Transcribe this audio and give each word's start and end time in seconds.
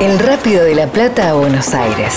El 0.00 0.18
Rápido 0.18 0.64
de 0.64 0.74
la 0.74 0.86
Plata 0.86 1.28
a 1.28 1.34
Buenos 1.34 1.74
Aires. 1.74 2.14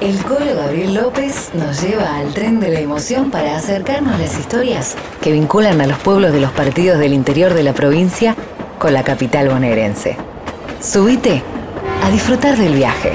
El 0.00 0.16
Colo 0.22 0.54
Gabriel 0.54 0.94
López 0.94 1.50
nos 1.52 1.82
lleva 1.82 2.18
al 2.18 2.32
tren 2.32 2.60
de 2.60 2.70
la 2.70 2.78
emoción 2.78 3.32
para 3.32 3.56
acercarnos 3.56 4.20
las 4.20 4.38
historias 4.38 4.94
que 5.20 5.32
vinculan 5.32 5.80
a 5.80 5.88
los 5.88 5.98
pueblos 5.98 6.32
de 6.32 6.38
los 6.38 6.52
partidos 6.52 7.00
del 7.00 7.14
interior 7.14 7.52
de 7.52 7.64
la 7.64 7.72
provincia 7.72 8.36
con 8.78 8.94
la 8.94 9.02
capital 9.02 9.48
bonaerense. 9.48 10.16
Subite 10.80 11.42
a 12.04 12.10
disfrutar 12.10 12.56
del 12.56 12.74
viaje. 12.74 13.10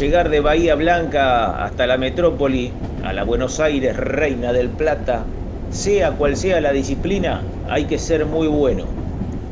Llegar 0.00 0.30
de 0.30 0.40
Bahía 0.40 0.76
Blanca 0.76 1.62
hasta 1.62 1.86
la 1.86 1.98
metrópoli, 1.98 2.72
a 3.04 3.12
la 3.12 3.22
Buenos 3.22 3.60
Aires, 3.60 3.94
reina 3.94 4.50
del 4.50 4.68
Plata, 4.70 5.26
sea 5.70 6.12
cual 6.12 6.38
sea 6.38 6.58
la 6.62 6.72
disciplina, 6.72 7.42
hay 7.68 7.84
que 7.84 7.98
ser 7.98 8.24
muy 8.24 8.48
bueno, 8.48 8.84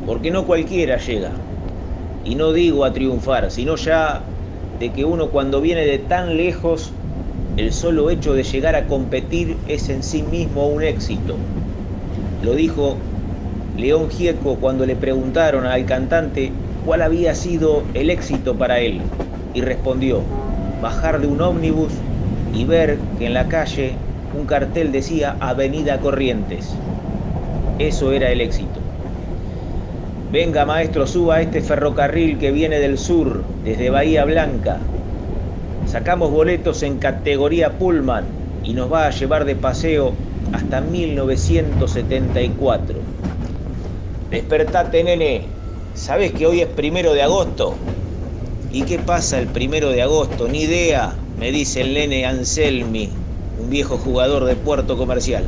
porque 0.06 0.30
no 0.30 0.46
cualquiera 0.46 0.96
llega. 0.96 1.32
Y 2.24 2.34
no 2.34 2.54
digo 2.54 2.86
a 2.86 2.94
triunfar, 2.94 3.50
sino 3.50 3.76
ya 3.76 4.22
de 4.80 4.88
que 4.88 5.04
uno 5.04 5.28
cuando 5.28 5.60
viene 5.60 5.84
de 5.84 5.98
tan 5.98 6.38
lejos, 6.38 6.92
el 7.58 7.70
solo 7.70 8.08
hecho 8.08 8.32
de 8.32 8.42
llegar 8.42 8.74
a 8.74 8.86
competir 8.86 9.54
es 9.68 9.90
en 9.90 10.02
sí 10.02 10.22
mismo 10.22 10.66
un 10.68 10.82
éxito. 10.82 11.36
Lo 12.42 12.54
dijo 12.54 12.96
León 13.76 14.08
Gieco 14.08 14.56
cuando 14.56 14.86
le 14.86 14.96
preguntaron 14.96 15.66
al 15.66 15.84
cantante 15.84 16.52
cuál 16.86 17.02
había 17.02 17.34
sido 17.34 17.82
el 17.92 18.08
éxito 18.08 18.54
para 18.54 18.80
él 18.80 19.02
y 19.54 19.60
respondió, 19.60 20.22
bajar 20.80 21.20
de 21.20 21.26
un 21.26 21.40
ómnibus 21.40 21.92
y 22.52 22.64
ver 22.64 22.98
que 23.18 23.26
en 23.26 23.34
la 23.34 23.48
calle 23.48 23.96
un 24.32 24.46
cartel 24.46 24.92
decía 24.92 25.36
Avenida 25.40 26.00
Corrientes. 26.00 26.74
Eso 27.78 28.12
era 28.12 28.30
el 28.30 28.40
éxito. 28.40 28.80
Venga 30.30 30.64
maestro, 30.66 31.06
suba 31.06 31.36
a 31.36 31.42
este 31.42 31.62
ferrocarril 31.62 32.38
que 32.38 32.52
viene 32.52 32.80
del 32.80 32.98
sur, 32.98 33.44
desde 33.64 33.90
Bahía 33.90 34.24
Blanca. 34.24 34.80
Sacamos 35.86 36.30
boletos 36.30 36.82
en 36.82 36.98
categoría 36.98 37.78
Pullman 37.78 38.26
y 38.62 38.74
nos 38.74 38.92
va 38.92 39.06
a 39.06 39.10
llevar 39.10 39.44
de 39.46 39.56
paseo 39.56 40.14
hasta 40.52 40.80
1974. 40.82 42.98
Despertate, 44.30 45.04
nene. 45.04 45.46
¿Sabes 45.94 46.34
que 46.34 46.46
hoy 46.46 46.60
es 46.60 46.68
primero 46.68 47.14
de 47.14 47.22
agosto? 47.22 47.78
¿Y 48.70 48.82
qué 48.82 48.98
pasa 48.98 49.38
el 49.38 49.46
primero 49.46 49.88
de 49.88 50.02
agosto? 50.02 50.46
Ni 50.46 50.62
idea, 50.64 51.16
me 51.38 51.50
dice 51.50 51.80
el 51.80 52.24
Anselmi, 52.24 53.08
un 53.58 53.70
viejo 53.70 53.96
jugador 53.96 54.44
de 54.44 54.56
Puerto 54.56 54.98
Comercial. 54.98 55.42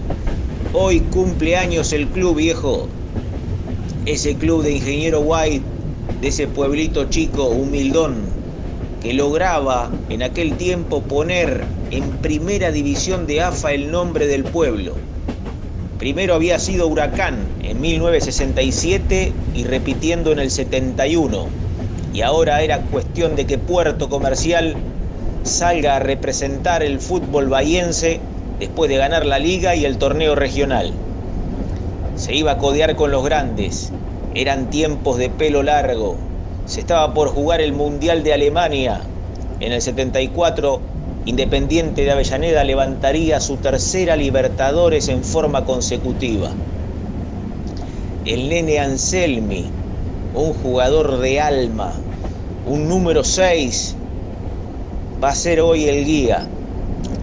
Hoy 0.72 1.00
cumple 1.00 1.56
años 1.56 1.92
el 1.92 2.06
club 2.06 2.36
viejo. 2.36 2.88
Ese 4.06 4.36
club 4.36 4.62
de 4.62 4.72
Ingeniero 4.72 5.20
White, 5.20 5.66
de 6.22 6.28
ese 6.28 6.46
pueblito 6.46 7.10
chico, 7.10 7.44
humildón, 7.48 8.14
que 9.02 9.12
lograba 9.12 9.92
en 10.08 10.22
aquel 10.22 10.56
tiempo 10.56 11.02
poner 11.02 11.66
en 11.90 12.22
primera 12.22 12.72
división 12.72 13.26
de 13.26 13.42
AFA 13.42 13.72
el 13.72 13.90
nombre 13.90 14.28
del 14.28 14.44
pueblo. 14.44 14.96
Primero 15.98 16.32
había 16.32 16.58
sido 16.58 16.88
Huracán 16.88 17.36
en 17.62 17.82
1967 17.82 19.34
y 19.52 19.64
repitiendo 19.64 20.32
en 20.32 20.38
el 20.38 20.50
71 20.50 21.59
y 22.12 22.22
ahora 22.22 22.62
era 22.62 22.82
cuestión 22.82 23.36
de 23.36 23.46
que 23.46 23.58
Puerto 23.58 24.08
Comercial 24.08 24.76
salga 25.44 25.96
a 25.96 26.00
representar 26.00 26.82
el 26.82 27.00
fútbol 27.00 27.48
bahiense 27.48 28.20
después 28.58 28.90
de 28.90 28.96
ganar 28.96 29.24
la 29.26 29.38
liga 29.38 29.74
y 29.74 29.84
el 29.84 29.96
torneo 29.96 30.34
regional. 30.34 30.92
Se 32.16 32.34
iba 32.34 32.52
a 32.52 32.58
codear 32.58 32.96
con 32.96 33.10
los 33.10 33.24
grandes, 33.24 33.92
eran 34.34 34.70
tiempos 34.70 35.16
de 35.18 35.30
pelo 35.30 35.62
largo, 35.62 36.16
se 36.66 36.80
estaba 36.80 37.14
por 37.14 37.28
jugar 37.28 37.60
el 37.60 37.72
Mundial 37.72 38.22
de 38.22 38.32
Alemania. 38.32 39.00
En 39.58 39.72
el 39.72 39.82
74, 39.82 40.80
Independiente 41.26 42.02
de 42.02 42.12
Avellaneda 42.12 42.64
levantaría 42.64 43.40
su 43.40 43.58
tercera 43.58 44.16
Libertadores 44.16 45.08
en 45.08 45.22
forma 45.22 45.66
consecutiva. 45.66 46.50
El 48.24 48.48
nene 48.48 48.78
Anselmi, 48.78 49.66
un 50.34 50.52
jugador 50.54 51.18
de 51.18 51.40
alma, 51.40 51.92
un 52.66 52.88
número 52.88 53.24
6, 53.24 53.96
va 55.22 55.30
a 55.30 55.34
ser 55.34 55.60
hoy 55.60 55.88
el 55.88 56.04
guía. 56.04 56.48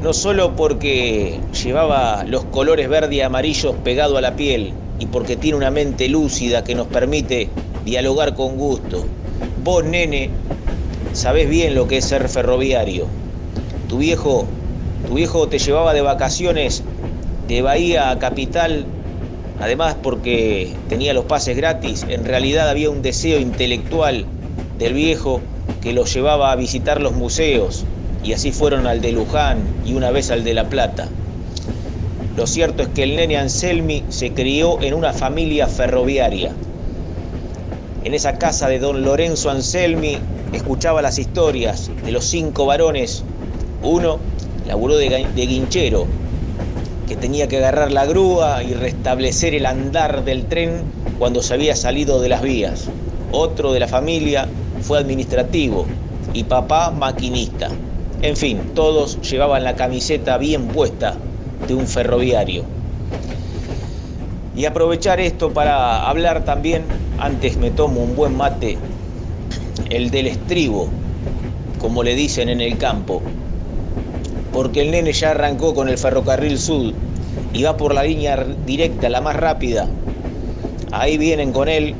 No 0.01 0.13
solo 0.13 0.56
porque 0.56 1.40
llevaba 1.63 2.23
los 2.25 2.46
colores 2.46 2.90
verde 2.90 3.16
y 3.16 3.22
amarillos 3.22 3.75
pegado 3.84 4.17
a 4.17 4.22
la 4.22 4.35
piel 4.35 4.73
y 5.00 5.06
porque 5.07 5.38
tiene 5.38 5.57
una 5.57 5.72
mente 5.72 6.07
lúcida 6.09 6.63
que 6.63 6.75
nos 6.75 6.88
permite 6.88 7.50
dialogar 7.85 8.35
con 8.35 8.57
gusto. 8.57 9.06
Vos, 9.63 9.84
nene, 9.84 10.29
sabés 11.13 11.50
bien 11.50 11.75
lo 11.75 11.88
que 11.88 11.97
es 11.97 12.06
ser 12.06 12.28
ferroviario. 12.29 13.07
Tu 13.88 13.97
viejo, 13.97 14.47
tu 15.06 15.16
viejo 15.16 15.47
te 15.47 15.59
llevaba 15.59 15.94
de 15.94 16.01
vacaciones 16.01 16.84
de 17.47 17.62
Bahía 17.62 18.12
a 18.12 18.19
Capital 18.19 18.85
Además, 19.59 19.97
porque 20.03 20.78
tenía 20.88 21.13
los 21.13 21.25
pases 21.25 21.57
gratis, 21.57 22.06
en 22.07 22.25
realidad 22.25 22.69
había 22.69 22.91
un 22.91 23.01
deseo 23.01 23.40
intelectual 23.40 24.28
del 24.75 24.94
viejo 24.94 25.41
que 25.81 25.94
los 25.94 26.13
llevaba 26.13 26.51
a 26.51 26.56
visitar 26.56 27.01
los 27.01 27.13
museos, 27.13 27.88
y 28.22 28.34
así 28.34 28.51
fueron 28.51 28.85
al 28.88 29.01
de 29.01 29.12
Luján 29.12 29.72
y 29.84 29.94
una 29.94 30.12
vez 30.12 30.29
al 30.29 30.44
de 30.44 30.53
La 30.53 30.69
Plata. 30.69 31.12
Lo 32.35 32.46
cierto 32.46 32.84
es 32.84 32.90
que 32.90 33.03
el 33.03 33.16
nene 33.16 33.38
Anselmi 33.38 34.06
se 34.09 34.34
crió 34.34 34.79
en 34.81 34.94
una 34.94 35.12
familia 35.13 35.67
ferroviaria. 35.67 36.56
En 38.03 38.13
esa 38.13 38.38
casa 38.38 38.67
de 38.67 38.78
don 38.78 39.03
Lorenzo 39.03 39.50
Anselmi 39.50 40.22
escuchaba 40.51 41.01
las 41.01 41.17
historias 41.17 41.90
de 42.03 42.12
los 42.12 42.25
cinco 42.25 42.67
varones. 42.67 43.25
Uno 43.81 44.19
laburó 44.66 44.97
de, 44.97 45.09
de 45.09 45.46
guinchero, 45.47 46.07
que 47.07 47.16
tenía 47.16 47.47
que 47.47 47.57
agarrar 47.57 47.91
la 47.91 48.06
grúa 48.06 48.63
y 48.63 48.73
restablecer 48.73 49.56
el 49.56 49.66
andar 49.66 50.25
del 50.25 50.45
tren 50.45 50.84
cuando 51.18 51.41
se 51.41 51.53
había 51.53 51.75
salido 51.75 52.19
de 52.19 52.29
las 52.29 52.41
vías. 52.41 52.90
Otro 53.31 53.72
de 53.72 53.79
la 53.79 53.88
familia 53.88 54.47
fue 54.81 55.00
administrativo 55.00 55.88
y 56.34 56.44
papá 56.44 56.91
maquinista. 56.91 57.72
En 58.22 58.35
fin, 58.35 58.62
todos 58.73 59.22
llevaban 59.22 59.63
la 59.63 59.75
camiseta 59.75 60.38
bien 60.38 60.67
puesta 60.67 61.17
de 61.66 61.73
un 61.73 61.87
ferroviario. 61.87 62.66
Y 64.55 64.66
aprovechar 64.66 65.20
esto 65.20 65.53
para 65.53 66.09
hablar 66.09 66.43
también, 66.43 66.84
antes 67.17 67.58
me 67.58 67.72
tomo 67.72 68.02
un 68.02 68.16
buen 68.16 68.35
mate, 68.35 68.78
el 69.90 70.09
del 70.09 70.28
estribo, 70.28 70.90
como 71.78 72.03
le 72.03 72.16
dicen 72.16 72.49
en 72.49 72.59
el 72.59 72.78
campo, 72.78 73.22
porque 74.58 74.82
el 74.82 74.90
nene 74.90 75.14
ya 75.14 75.30
arrancó 75.30 75.76
con 75.76 75.88
el 75.88 76.00
ferrocarril 76.00 76.58
sur 76.58 76.92
y 77.54 77.62
va 77.62 77.78
por 77.78 77.94
la 77.94 78.02
línea 78.02 78.44
directa, 78.66 79.08
la 79.08 79.22
más 79.22 79.36
rápida. 79.36 79.88
Ahí 80.92 81.20
vienen 81.20 81.52
con 81.52 81.70
él 81.70 81.94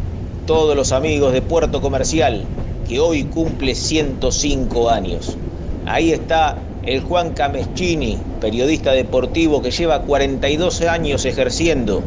todos 0.48 0.76
los 0.76 0.92
amigos 0.92 1.34
de 1.34 1.44
Puerto 1.44 1.82
Comercial, 1.82 2.44
que 2.90 3.00
hoy 3.00 3.26
cumple 3.26 3.76
105 3.76 4.90
años. 4.90 5.38
Ahí 5.86 6.12
está 6.12 6.58
el 6.82 7.02
Juan 7.02 7.36
Cameschini, 7.36 8.18
periodista 8.42 8.92
deportivo 8.94 9.62
que 9.62 9.70
lleva 9.70 10.02
42 10.02 10.82
años 10.82 11.26
ejerciendo. 11.26 12.02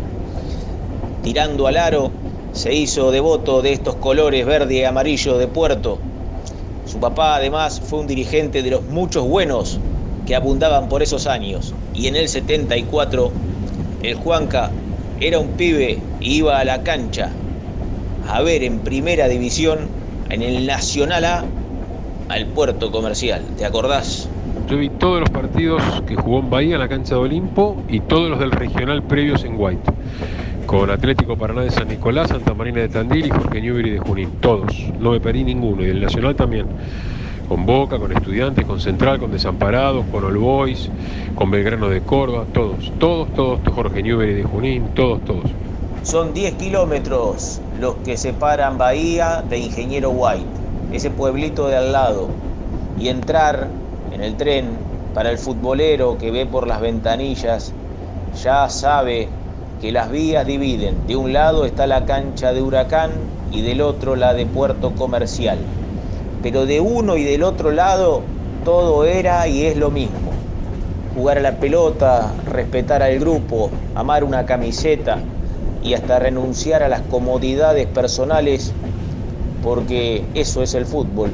Tirando 1.23 1.69
al 1.69 1.77
aro, 1.77 2.11
se 2.53 2.75
hizo 2.75 3.13
devoto 3.13 3.63
de 3.63 3.75
estos 3.75 3.95
colores 3.95 4.45
verde 4.45 4.75
y 4.75 4.83
amarillo 4.83 5.39
de 5.39 5.47
Puerto. 5.47 6.01
Su 6.87 6.99
papá 6.99 7.37
además 7.37 7.81
fue 7.81 8.01
un 8.01 8.09
dirigente 8.09 8.65
de 8.65 8.71
los 8.73 8.83
muchos 8.87 9.25
buenos 9.29 9.79
que 10.31 10.37
abundaban 10.37 10.89
por 10.89 11.03
esos 11.03 11.27
años. 11.27 11.75
Y 11.93 12.07
en 12.07 12.15
el 12.15 12.29
74, 12.29 13.33
el 14.05 14.15
Juanca 14.15 14.71
era 15.19 15.41
un 15.41 15.49
pibe 15.49 15.99
iba 16.21 16.61
a 16.61 16.65
la 16.65 16.85
cancha 16.85 17.31
a 18.29 18.41
ver 18.41 18.63
en 18.63 18.79
primera 18.79 19.27
división, 19.27 19.89
en 20.29 20.43
el 20.43 20.69
Nacional 20.69 21.25
A, 21.25 21.45
al 22.29 22.47
puerto 22.47 22.93
comercial. 22.93 23.43
¿Te 23.59 23.65
acordás? 23.65 24.29
Yo 24.69 24.77
vi 24.77 24.89
todos 24.89 25.19
los 25.19 25.31
partidos 25.31 25.83
que 26.07 26.15
jugó 26.15 26.39
en 26.39 26.49
Bahía 26.49 26.75
en 26.75 26.81
la 26.81 26.89
cancha 26.89 27.17
de 27.17 27.23
Olimpo 27.23 27.83
y 27.89 27.99
todos 27.99 28.31
los 28.31 28.39
del 28.39 28.53
regional 28.53 29.03
previos 29.03 29.43
en 29.43 29.57
White. 29.59 29.91
Con 30.65 30.91
Atlético 30.91 31.37
Paraná 31.37 31.63
de 31.63 31.73
San 31.73 31.89
Nicolás, 31.89 32.29
Santa 32.29 32.55
Marina 32.55 32.83
de 32.83 32.89
Tandil 32.89 33.27
y 33.27 33.31
Jorge 33.31 33.61
Newbery 33.61 33.91
de 33.91 33.99
Junín. 33.99 34.31
Todos. 34.41 34.73
No 35.01 35.11
me 35.11 35.19
perdí 35.19 35.43
ninguno. 35.43 35.85
Y 35.85 35.89
el 35.89 36.01
Nacional 36.01 36.37
también. 36.37 36.67
Con 37.51 37.67
Boca, 37.67 37.99
con 37.99 38.13
Estudiantes, 38.13 38.65
con 38.65 38.79
Central, 38.79 39.19
con 39.19 39.33
Desamparados, 39.33 40.07
con 40.13 40.23
All 40.23 40.39
Boys, 40.39 40.89
con 41.35 41.51
Belgrano 41.51 41.89
de 41.89 42.01
Córdoba. 42.01 42.47
Todos. 42.55 42.93
Todos, 43.01 43.29
todos. 43.35 43.59
Jorge 43.75 44.05
Newbery 44.05 44.35
de 44.35 44.45
Junín. 44.45 44.85
Todos, 44.95 45.21
todos. 45.25 45.51
Son 46.05 46.33
10 46.33 46.55
kilómetros 46.55 47.61
los 47.81 47.97
que 48.05 48.17
separan 48.17 48.79
Bahía 48.79 49.43
de 49.51 49.59
Ingeniero 49.59 50.11
White, 50.11 50.47
ese 50.93 51.11
pueblito 51.11 51.67
de 51.67 51.77
al 51.77 51.91
lado. 51.91 52.29
Y 52.97 53.09
entrar 53.09 53.67
en 54.13 54.23
el 54.23 54.37
tren 54.37 54.67
para 55.13 55.33
el 55.33 55.39
futbolero 55.39 56.19
que 56.19 56.31
ve 56.31 56.47
por 56.47 56.69
las 56.69 56.81
ventanillas 56.81 57.75
ya 58.41 58.69
sabe 58.69 59.29
que 59.81 59.91
las 59.91 60.09
vías 60.09 60.47
dividen. 60.47 61.05
De 61.09 61.17
un 61.17 61.33
lado 61.33 61.65
está 61.65 61.89
la 61.89 62.05
cancha 62.05 62.53
de 62.53 62.63
Huracán 62.63 63.11
y 63.51 63.63
del 63.63 63.81
otro 63.81 64.15
la 64.15 64.35
de 64.35 64.47
Puerto 64.47 64.95
Comercial. 64.95 65.59
Pero 66.43 66.67
de 66.67 66.81
uno 66.81 67.17
y 67.17 67.25
del 67.25 67.43
otro 67.43 67.71
lado 67.71 68.23
todo 68.65 69.05
era 69.05 69.47
y 69.49 69.67
es 69.67 69.77
lo 69.77 69.91
mismo. 69.91 70.33
Jugar 71.15 71.39
a 71.39 71.43
la 71.43 71.59
pelota, 71.59 72.33
respetar 72.47 73.03
al 73.03 73.19
grupo, 73.19 73.71
amar 73.95 74.25
una 74.25 74.47
camiseta 74.47 75.19
y 75.83 75.95
hasta 75.95 76.19
renunciar 76.19 76.83
a 76.83 76.89
las 76.89 77.03
comodidades 77.03 77.87
personales 77.87 78.73
porque 79.63 80.25
eso 80.35 80.63
es 80.63 80.75
el 80.75 80.87
fútbol 80.87 81.31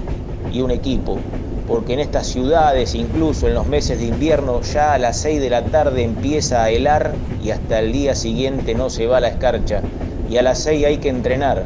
y 0.53 0.61
un 0.61 0.71
equipo 0.71 1.19
porque 1.67 1.95
en 1.95 2.01
estas 2.01 2.29
ciudades, 2.29 2.95
incluso 2.95 3.49
en 3.49 3.55
los 3.55 3.67
meses 3.67 3.99
de 3.99 4.07
invierno, 4.07 4.61
ya 4.63 4.95
a 4.95 4.99
las 4.99 5.19
6 5.19 5.41
de 5.41 5.51
la 5.51 5.65
tarde 5.65 6.05
empieza 6.05 6.63
a 6.63 6.71
helar 6.71 7.13
y 7.43 7.51
hasta 7.51 7.81
el 7.81 7.93
día 7.93 8.15
siguiente 8.15 8.75
no 8.75 8.89
se 8.89 9.07
va 9.07 9.21
la 9.21 9.29
escarcha. 9.29 9.83
Y 10.31 10.37
a 10.37 10.43
las 10.43 10.59
6 10.61 10.87
hay 10.87 10.99
que 10.99 11.09
entrenar. 11.09 11.65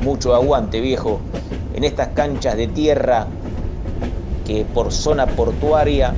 Mucho 0.00 0.34
aguante, 0.34 0.80
viejo. 0.80 1.20
En 1.76 1.84
estas 1.84 2.08
canchas 2.08 2.56
de 2.56 2.68
tierra 2.68 3.28
que 4.44 4.64
por 4.64 4.92
zona 4.92 5.36
portuaria 5.36 6.16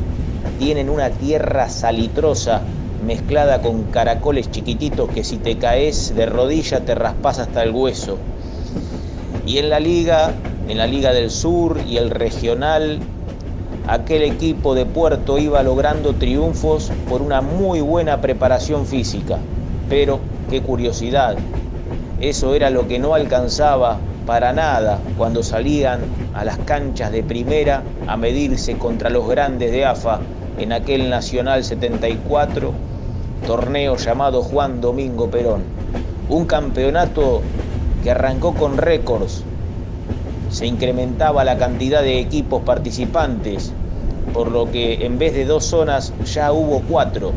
tienen 0.57 0.89
una 0.89 1.11
tierra 1.11 1.69
salitrosa 1.69 2.69
mezclada 3.01 3.61
con 3.61 3.87
caracoles 3.87 4.53
chiquititos 4.53 5.11
que 5.11 5.25
si 5.25 5.39
te 5.39 5.59
caes 5.59 6.15
de 6.15 6.27
rodilla 6.27 6.85
te 6.85 6.95
raspas 6.95 7.41
hasta 7.41 7.65
el 7.65 7.73
hueso. 7.73 8.21
Y 9.45 9.59
en 9.59 9.69
la 9.69 9.81
liga 9.81 10.45
en 10.69 10.79
la 10.79 10.87
Liga 10.87 11.13
del 11.13 11.31
Sur 11.31 11.81
y 11.85 11.97
el 11.97 12.11
regional, 12.11 13.01
aquel 13.85 14.23
equipo 14.23 14.77
de 14.77 14.87
Puerto 14.87 15.39
iba 15.39 15.63
logrando 15.65 16.15
triunfos 16.15 16.93
por 17.09 17.21
una 17.21 17.41
muy 17.41 17.81
buena 17.81 18.21
preparación 18.21 18.87
física. 18.87 19.41
Pero, 19.89 20.21
qué 20.51 20.63
curiosidad, 20.63 21.41
eso 22.21 22.55
era 22.55 22.71
lo 22.71 22.87
que 22.87 22.99
no 22.99 23.15
alcanzaba 23.15 24.08
para 24.29 24.53
nada 24.53 25.01
cuando 25.17 25.43
salían 25.43 26.01
a 26.35 26.45
las 26.45 26.59
canchas 26.59 27.11
de 27.13 27.23
primera 27.23 27.83
a 28.05 28.19
medirse 28.19 28.77
contra 28.77 29.09
los 29.09 29.27
grandes 29.27 29.73
de 29.73 29.87
AFA 29.87 30.21
en 30.59 30.73
aquel 30.73 31.09
Nacional 31.09 31.65
74, 31.65 32.75
torneo 33.47 33.97
llamado 33.97 34.43
Juan 34.43 34.83
Domingo 34.83 35.31
Perón. 35.31 35.63
Un 36.29 36.45
campeonato 36.45 37.43
que 38.03 38.11
arrancó 38.11 38.55
con 38.55 38.77
récords 38.77 39.47
se 40.51 40.67
incrementaba 40.67 41.43
la 41.43 41.57
cantidad 41.57 42.03
de 42.03 42.19
equipos 42.19 42.65
participantes, 42.65 43.73
por 44.35 44.51
lo 44.51 44.71
que 44.71 45.07
en 45.07 45.17
vez 45.17 45.33
de 45.33 45.47
dos 45.47 45.65
zonas 45.65 46.13
ya 46.35 46.53
hubo 46.53 46.83
cuatro, 46.83 47.33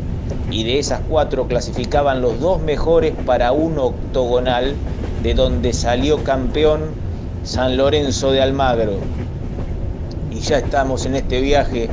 y 0.50 0.66
de 0.66 0.80
esas 0.80 1.00
cuatro 1.08 1.48
clasificaban 1.48 2.22
los 2.22 2.42
dos 2.42 2.62
mejores 2.62 3.16
para 3.16 3.54
un 3.54 3.80
octogonal, 3.80 4.76
de 5.24 5.34
donde 5.34 5.74
salió 5.74 6.24
campeón 6.24 6.82
San 7.44 7.78
Lorenzo 7.78 8.32
de 8.32 8.42
Almagro. 8.42 8.94
Y 10.32 10.40
ya 10.40 10.60
estamos 10.60 11.06
en 11.06 11.16
este 11.16 11.42
viaje, 11.42 11.90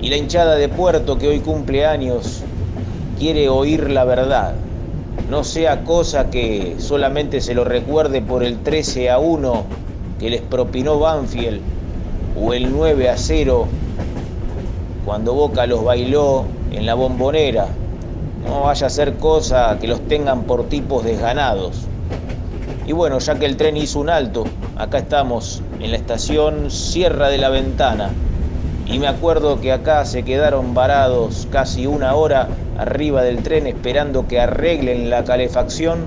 y 0.00 0.10
la 0.10 0.16
hinchada 0.16 0.56
de 0.56 0.68
Puerto 0.68 1.18
que 1.18 1.28
hoy 1.28 1.40
cumple 1.40 1.86
años 1.86 2.42
quiere 3.18 3.48
oír 3.48 3.90
la 3.90 4.04
verdad. 4.04 4.54
No 5.28 5.44
sea 5.44 5.84
cosa 5.84 6.30
que 6.30 6.76
solamente 6.78 7.40
se 7.40 7.54
lo 7.54 7.64
recuerde 7.64 8.22
por 8.22 8.44
el 8.44 8.58
13 8.58 9.10
a 9.10 9.18
1 9.18 9.64
que 10.18 10.30
les 10.30 10.40
propinó 10.40 10.98
Banfield 10.98 11.60
o 12.40 12.52
el 12.52 12.72
9 12.72 13.10
a 13.10 13.16
0 13.16 13.66
cuando 15.04 15.34
Boca 15.34 15.66
los 15.66 15.84
bailó 15.84 16.44
en 16.70 16.86
la 16.86 16.94
bombonera. 16.94 17.66
No 18.46 18.62
vaya 18.62 18.86
a 18.86 18.90
ser 18.90 19.14
cosa 19.14 19.76
que 19.80 19.88
los 19.88 20.00
tengan 20.06 20.44
por 20.44 20.68
tipos 20.68 21.04
desganados. 21.04 21.88
Y 22.88 22.92
bueno, 22.92 23.18
ya 23.18 23.38
que 23.38 23.44
el 23.44 23.58
tren 23.58 23.76
hizo 23.76 24.00
un 24.00 24.08
alto, 24.08 24.44
acá 24.78 24.96
estamos 24.96 25.62
en 25.78 25.90
la 25.90 25.98
estación 25.98 26.70
Sierra 26.70 27.28
de 27.28 27.36
la 27.36 27.50
Ventana. 27.50 28.08
Y 28.86 28.98
me 28.98 29.08
acuerdo 29.08 29.60
que 29.60 29.72
acá 29.72 30.06
se 30.06 30.22
quedaron 30.22 30.72
varados 30.72 31.46
casi 31.52 31.86
una 31.86 32.14
hora 32.14 32.48
arriba 32.78 33.22
del 33.22 33.42
tren 33.42 33.66
esperando 33.66 34.26
que 34.26 34.40
arreglen 34.40 35.10
la 35.10 35.22
calefacción 35.22 35.98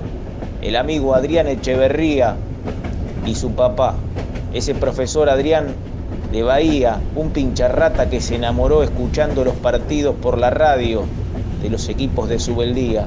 el 0.60 0.74
amigo 0.74 1.14
Adrián 1.14 1.46
Echeverría, 1.46 2.34
y 3.24 3.36
su 3.36 3.52
papá, 3.52 3.94
ese 4.52 4.74
profesor 4.74 5.28
Adrián 5.28 5.76
de 6.32 6.42
Bahía, 6.42 6.98
un 7.14 7.30
pincharrata 7.30 8.10
que 8.10 8.20
se 8.20 8.34
enamoró 8.34 8.82
escuchando 8.82 9.44
los 9.44 9.54
partidos 9.54 10.16
por 10.20 10.36
la 10.36 10.50
radio 10.50 11.04
de 11.62 11.70
los 11.70 11.88
equipos 11.88 12.28
de 12.28 12.40
Subeldía. 12.40 13.06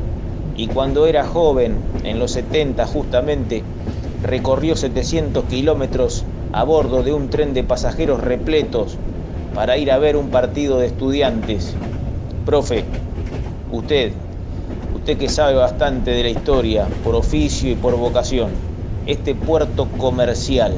Y 0.55 0.67
cuando 0.67 1.05
era 1.05 1.25
joven, 1.25 1.77
en 2.03 2.17
los 2.17 2.31
70 2.31 2.85
justamente, 2.85 3.63
recorrió 4.21 4.75
700 4.75 5.45
kilómetros 5.45 6.23
a 6.53 6.63
bordo 6.63 7.03
de 7.03 7.13
un 7.13 7.29
tren 7.29 7.53
de 7.53 7.63
pasajeros 7.63 8.21
repletos 8.21 8.97
para 9.53 9.77
ir 9.77 9.91
a 9.91 9.97
ver 9.97 10.15
un 10.15 10.29
partido 10.31 10.79
de 10.79 10.87
estudiantes. 10.87 11.75
Profe, 12.45 12.85
usted, 13.69 14.13
usted 14.93 15.17
que 15.17 15.27
sabe 15.27 15.55
bastante 15.55 16.12
de 16.12 16.24
la 16.24 16.29
historia, 16.29 16.89
por 17.03 17.15
oficio 17.15 17.69
y 17.71 17.75
por 17.75 17.97
vocación, 17.97 18.51
este 19.05 19.35
puerto 19.35 19.97
comercial. 19.97 20.71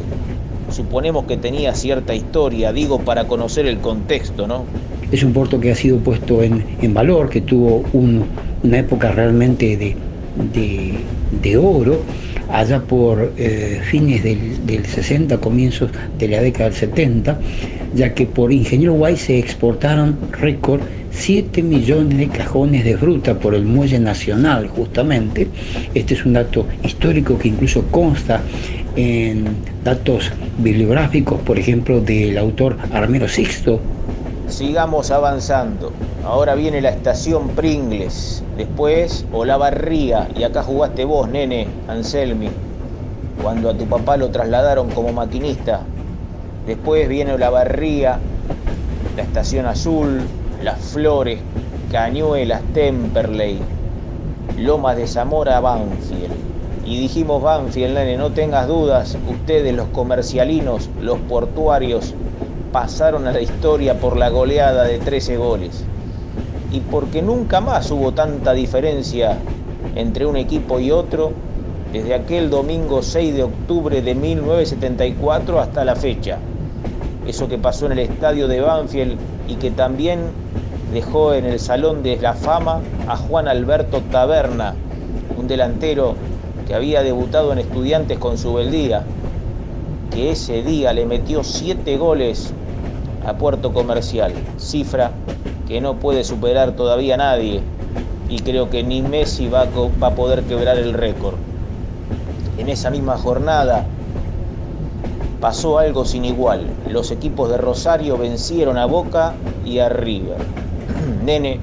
Suponemos 0.67 1.25
que 1.25 1.37
tenía 1.37 1.75
cierta 1.75 2.15
historia, 2.15 2.73
digo, 2.73 3.05
para 3.05 3.27
conocer 3.27 3.67
el 3.67 3.79
contexto, 3.79 4.47
¿no? 4.47 4.65
Es 5.11 5.23
un 5.23 5.33
puerto 5.33 5.59
que 5.59 5.71
ha 5.71 5.75
sido 5.75 5.99
puesto 5.99 6.43
en, 6.43 6.93
valor, 6.93 7.29
que 7.29 7.41
tuvo 7.41 7.83
una 7.93 8.77
época 8.77 9.11
realmente 9.11 9.77
de, 9.77 11.57
oro, 11.57 12.01
allá 12.49 12.81
por 12.81 13.33
eh, 13.37 13.81
fines 13.89 14.23
del, 14.23 14.85
60, 14.85 15.37
comienzos 15.37 15.91
de 16.17 16.27
la 16.27 16.41
década 16.41 16.69
del 16.69 16.77
70, 16.77 17.39
ya 17.95 18.13
que 18.13 18.25
por 18.25 18.51
Ingeniero 18.51 18.93
Guay 18.93 19.17
se 19.17 19.39
exportaron 19.39 20.17
récord 20.31 20.81
7 21.11 21.63
millones 21.63 22.17
de 22.17 22.27
cajones 22.27 22.85
de 22.85 22.95
fruta 22.95 23.39
por 23.39 23.55
el 23.55 23.65
muelle 23.65 23.99
nacional 23.99 24.67
justamente. 24.67 25.47
Este 25.95 26.13
es 26.13 26.25
un 26.25 26.33
dato 26.33 26.67
histórico 26.83 27.39
que 27.39 27.47
incluso 27.47 27.83
consta 27.87 28.41
en 28.95 29.45
datos 29.83 30.31
bibliográficos, 30.57 31.41
por 31.41 31.57
ejemplo, 31.57 32.01
del 32.01 32.37
autor 32.37 32.77
Armero 32.91 33.27
Sixto. 33.27 33.81
Sigamos 34.47 35.11
avanzando. 35.11 35.91
Ahora 36.21 36.55
viene 36.55 36.81
la 36.81 36.87
estación 36.89 37.49
Pringles, 37.53 38.45
después 38.55 39.27
Olavarría, 39.29 40.29
y 40.33 40.43
acá 40.43 40.63
jugaste 40.63 41.03
vos, 41.03 41.27
nene, 41.27 41.67
Anselmi, 41.85 42.49
cuando 43.41 43.69
a 43.69 43.77
tu 43.77 43.89
papá 43.89 44.15
lo 44.15 44.31
trasladaron 44.31 44.93
como 44.93 45.11
maquinista. 45.11 45.81
Después 46.65 47.09
viene 47.09 47.33
Olavarría, 47.33 48.19
la 49.17 49.21
estación 49.21 49.65
Azul, 49.65 50.29
las 50.61 50.79
Flores, 50.79 51.41
Cañuelas, 51.89 52.63
Temperley, 52.71 53.61
Lomas 54.55 54.95
de 54.95 55.07
Zamora, 55.07 55.59
Banfield. 55.59 56.39
Y 56.85 56.97
dijimos, 57.01 57.43
Banfield, 57.43 57.95
nene, 57.95 58.15
no 58.15 58.31
tengas 58.31 58.67
dudas, 58.69 59.19
ustedes 59.25 59.73
los 59.73 59.89
comercialinos, 59.89 60.89
los 60.99 61.19
portuarios, 61.19 62.15
pasaron 62.71 63.27
a 63.27 63.31
la 63.31 63.41
historia 63.41 63.99
por 63.99 64.17
la 64.17 64.29
goleada 64.29 64.83
de 64.85 64.99
13 64.99 65.37
goles. 65.37 65.91
Y 66.69 66.81
porque 66.81 67.21
nunca 67.21 67.61
más 67.61 67.91
hubo 67.91 68.13
tanta 68.13 68.53
diferencia 68.53 69.47
entre 69.91 70.25
un 70.25 70.37
equipo 70.37 70.79
y 70.79 70.91
otro 70.91 71.31
desde 71.91 72.13
aquel 72.13 72.49
domingo 72.49 73.01
6 73.01 73.33
de 73.35 73.43
octubre 73.43 74.01
de 74.01 74.15
1974 74.15 75.59
hasta 75.61 75.85
la 75.85 75.95
fecha. 75.95 76.39
eso 77.23 77.47
que 77.47 77.57
pasó 77.57 77.85
en 77.87 77.93
el 77.93 77.99
estadio 77.99 78.47
de 78.47 78.61
Banfield 78.61 79.19
y 79.45 79.57
que 79.57 79.71
también 79.71 80.37
dejó 80.85 81.33
en 81.33 81.45
el 81.45 81.59
Salón 81.59 82.03
de 82.03 82.17
la 82.17 82.35
Fama 82.35 82.89
a 83.05 83.17
Juan 83.17 83.47
Alberto 83.47 84.05
Taberna, 84.05 84.85
un 85.35 85.47
delantero 85.47 86.25
que 86.65 86.73
había 86.75 87.03
debutado 87.03 87.51
en 87.51 87.59
Estudiantes 87.59 88.17
con 88.19 88.37
su 88.37 88.53
beldía, 88.53 89.16
que 90.17 90.31
ese 90.31 90.63
día 90.63 90.93
le 90.93 91.05
metió 91.05 91.43
siete 91.43 91.95
goles 91.95 92.51
a 93.23 93.37
Puerto 93.37 93.71
Comercial, 93.71 94.33
cifra 94.57 95.11
que 95.67 95.79
no 95.79 95.99
puede 95.99 96.23
superar 96.23 96.75
todavía 96.75 97.17
nadie 97.17 97.61
y 98.27 98.39
creo 98.39 98.67
que 98.71 98.81
ni 98.81 99.03
Messi 99.03 99.47
va 99.47 99.61
a, 99.61 100.15
poder 100.15 100.41
quebrar 100.45 100.75
el 100.79 100.93
récord. 100.93 101.35
En 102.57 102.67
esa 102.67 102.89
misma 102.89 103.15
jornada 103.19 103.85
pasó 105.39 105.77
algo 105.77 106.03
sin 106.03 106.25
igual. 106.25 106.67
Los 106.89 107.11
equipos 107.11 107.51
de 107.51 107.59
Rosario 107.59 108.17
vencieron 108.17 108.79
a 108.79 108.87
Boca 108.87 109.35
y 109.63 109.77
a 109.77 109.87
River. 109.87 110.39
nene, 111.25 111.59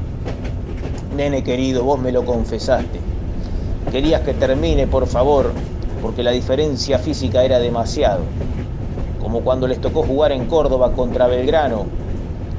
nene 1.17 1.43
querido, 1.43 1.83
vos 1.83 1.99
me 1.99 2.13
lo 2.13 2.25
confesaste. 2.25 3.01
Querías 3.91 4.21
que 4.21 4.35
termine, 4.35 4.87
por 4.87 5.09
favor, 5.09 5.51
porque 6.05 6.23
la 6.23 6.33
diferencia 6.33 6.99
física 6.99 7.45
era 7.45 7.59
demasiado 7.59 8.21
como 9.23 9.41
cuando 9.41 9.67
les 9.67 9.81
tocó 9.81 10.03
jugar 10.03 10.33
en 10.33 10.45
Córdoba 10.45 10.93
contra 10.93 11.29
Belgrano, 11.29 11.87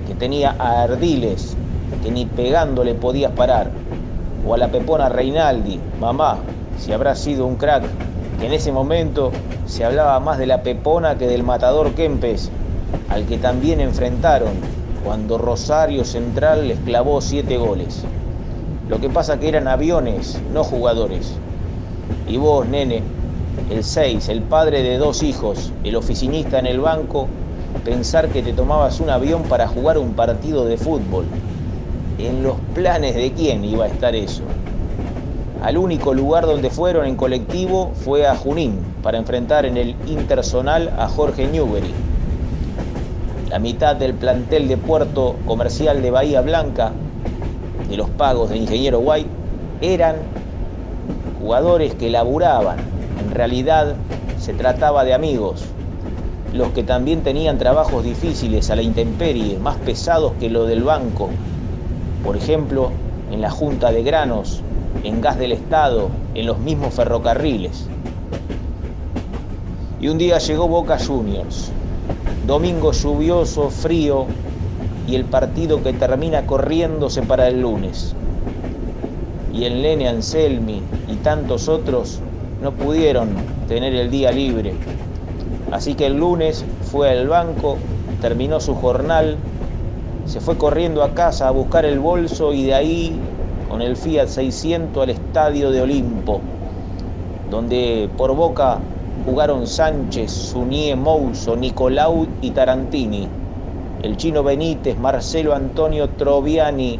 que 0.08 0.16
tenía 0.16 0.56
a 0.58 0.82
Ardiles, 0.82 1.56
que 2.02 2.10
ni 2.10 2.26
pegándole 2.26 2.96
podías 2.96 3.34
parar, 3.34 3.70
o 4.48 4.56
a 4.56 4.58
la 4.58 4.70
Pepona 4.70 5.10
Reinaldi, 5.10 5.80
mamá, 6.00 6.40
si 6.80 6.92
habrá 6.92 7.14
sido 7.14 7.46
un 7.46 7.56
crack, 7.58 7.84
que 8.40 8.48
en 8.48 8.54
ese 8.54 8.72
momento 8.72 9.32
se 9.68 9.86
hablaba 9.86 10.20
más 10.20 10.40
de 10.40 10.48
la 10.48 10.64
Pepona 10.64 11.20
que 11.20 11.28
del 11.28 11.44
matador 11.44 11.94
Kempes, 11.94 12.50
al 13.10 13.28
que 13.28 13.38
también 13.38 13.80
enfrentaron 13.80 14.54
cuando 15.04 15.38
Rosario 15.38 16.04
Central 16.04 16.68
les 16.68 16.80
clavó 16.80 17.22
siete 17.22 17.58
goles. 17.58 18.04
Lo 18.90 19.00
que 19.00 19.12
pasa 19.12 19.40
que 19.40 19.50
eran 19.50 19.68
aviones, 19.68 20.42
no 20.52 20.64
jugadores. 20.64 21.32
Y 22.28 22.38
vos, 22.38 22.68
nene, 22.68 23.04
el 23.70 23.84
6, 23.84 24.30
el 24.30 24.44
padre 24.44 24.84
de 24.84 24.98
dos 24.98 25.24
hijos, 25.24 25.74
el 25.84 25.96
oficinista 25.96 26.60
en 26.60 26.68
el 26.68 26.80
banco, 26.80 27.28
pensar 27.84 28.30
que 28.30 28.44
te 28.44 28.54
tomabas 28.54 29.00
un 29.00 29.10
avión 29.10 29.48
para 29.48 29.68
jugar 29.68 29.98
un 29.98 30.14
partido 30.14 30.66
de 30.66 30.78
fútbol. 30.78 31.26
¿En 32.18 32.44
los 32.44 32.58
planes 32.74 33.16
de 33.16 33.34
quién 33.34 33.66
iba 33.66 33.86
a 33.86 33.88
estar 33.88 34.16
eso? 34.16 34.44
Al 35.62 35.78
único 35.78 36.14
lugar 36.14 36.46
donde 36.46 36.70
fueron 36.70 37.06
en 37.06 37.16
colectivo 37.16 37.92
fue 37.96 38.28
a 38.28 38.36
Junín, 38.36 38.80
para 39.02 39.18
enfrentar 39.18 39.66
en 39.66 39.78
el 39.78 39.96
Intersonal 40.06 40.94
a 40.98 41.08
Jorge 41.08 41.48
Newbery. 41.48 41.94
La 43.50 43.60
mitad 43.60 43.96
del 43.96 44.14
plantel 44.16 44.68
de 44.68 44.78
puerto 44.78 45.42
comercial 45.46 46.02
de 46.02 46.12
Bahía 46.12 46.42
Blanca, 46.42 46.94
de 47.88 47.98
los 47.98 48.10
pagos 48.12 48.50
de 48.50 48.58
Ingeniero 48.58 49.00
White, 49.00 49.30
eran 49.82 50.16
jugadores 51.40 51.96
que 51.96 52.10
laburaban, 52.10 52.95
realidad 53.36 53.96
se 54.40 54.54
trataba 54.54 55.04
de 55.04 55.14
amigos, 55.14 55.66
los 56.54 56.70
que 56.70 56.84
también 56.84 57.22
tenían 57.22 57.58
trabajos 57.58 58.04
difíciles 58.04 58.70
a 58.70 58.76
la 58.76 58.82
intemperie, 58.82 59.60
más 59.60 59.76
pesados 59.78 60.34
que 60.40 60.50
lo 60.50 60.66
del 60.66 60.84
banco. 60.84 61.30
Por 62.24 62.38
ejemplo, 62.38 62.92
en 63.32 63.42
la 63.42 63.52
Junta 63.52 63.92
de 63.92 64.04
Granos, 64.04 64.64
en 65.04 65.22
Gas 65.22 65.38
del 65.38 65.52
Estado, 65.52 66.10
en 66.34 66.46
los 66.46 66.60
mismos 66.60 66.94
ferrocarriles. 66.94 67.90
Y 70.00 70.08
un 70.08 70.18
día 70.18 70.38
llegó 70.38 70.68
Boca 70.68 70.98
Juniors. 70.98 71.72
Domingo 72.48 72.94
lluvioso, 72.94 73.70
frío 73.70 74.28
y 75.08 75.16
el 75.16 75.26
partido 75.26 75.84
que 75.84 75.94
termina 75.94 76.46
corriéndose 76.46 77.22
para 77.22 77.48
el 77.48 77.62
lunes. 77.62 78.16
Y 79.54 79.66
el 79.66 79.82
Nene 79.82 80.08
Anselmi 80.08 80.82
y 81.08 81.16
tantos 81.18 81.68
otros 81.68 82.22
no 82.60 82.78
pudieron 82.78 83.46
tener 83.68 83.94
el 83.94 84.10
día 84.10 84.32
libre. 84.32 84.76
Así 85.72 85.96
que 85.96 86.06
el 86.06 86.18
lunes 86.18 86.66
fue 86.82 87.10
al 87.10 87.28
banco, 87.28 87.80
terminó 88.20 88.60
su 88.60 88.76
jornal, 88.76 89.38
se 90.26 90.40
fue 90.40 90.58
corriendo 90.58 91.04
a 91.04 91.14
casa 91.14 91.48
a 91.48 91.52
buscar 91.52 91.86
el 91.86 92.00
bolso 92.00 92.54
y 92.54 92.64
de 92.64 92.74
ahí 92.74 93.22
con 93.68 93.82
el 93.82 93.96
Fiat 93.96 94.28
600 94.28 95.04
al 95.04 95.10
estadio 95.10 95.72
de 95.72 95.82
Olimpo, 95.82 96.42
donde 97.50 98.10
por 98.16 98.36
boca 98.36 98.82
jugaron 99.26 99.68
Sánchez, 99.68 100.32
Sunie 100.32 100.96
Mouso, 100.96 101.56
Nicolau 101.56 102.28
y 102.42 102.52
Tarantini, 102.52 103.28
el 104.00 104.18
chino 104.18 104.44
Benítez, 104.44 104.98
Marcelo 104.98 105.54
Antonio 105.56 106.12
Troviani, 106.12 107.00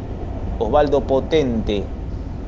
Osvaldo 0.58 1.06
Potente 1.06 1.84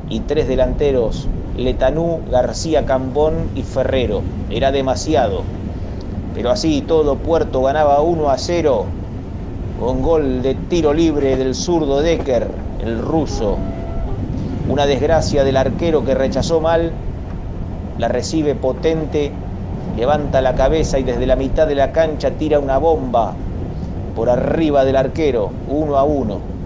y 0.08 0.20
tres 0.20 0.48
delanteros 0.48 1.28
Letanú, 1.58 2.20
García 2.30 2.86
Cambón 2.86 3.50
y 3.54 3.62
Ferrero. 3.62 4.22
Era 4.48 4.70
demasiado. 4.70 5.42
Pero 6.34 6.50
así 6.50 6.82
todo 6.82 7.16
Puerto 7.16 7.62
ganaba 7.62 8.00
1 8.00 8.30
a 8.30 8.38
0 8.38 8.86
con 9.80 10.02
gol 10.02 10.42
de 10.42 10.54
tiro 10.54 10.92
libre 10.92 11.36
del 11.36 11.54
zurdo 11.54 12.00
Decker, 12.00 12.48
el 12.84 13.00
ruso. 13.00 13.56
Una 14.68 14.86
desgracia 14.86 15.44
del 15.44 15.56
arquero 15.56 16.04
que 16.04 16.14
rechazó 16.14 16.60
mal, 16.60 16.92
la 17.98 18.08
recibe 18.08 18.54
potente, 18.54 19.32
levanta 19.96 20.40
la 20.40 20.54
cabeza 20.54 20.98
y 20.98 21.04
desde 21.04 21.26
la 21.26 21.36
mitad 21.36 21.66
de 21.66 21.74
la 21.74 21.92
cancha 21.92 22.30
tira 22.32 22.58
una 22.58 22.78
bomba 22.78 23.34
por 24.14 24.30
arriba 24.30 24.84
del 24.84 24.96
arquero, 24.96 25.50
1 25.68 25.96
a 25.96 26.04
1. 26.04 26.57